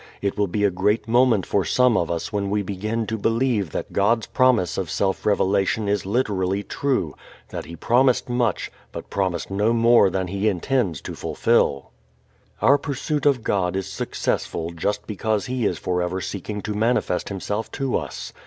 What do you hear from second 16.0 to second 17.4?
seeking to manifest